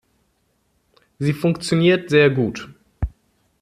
[1.19, 2.73] Sie funktioniert sehr gut.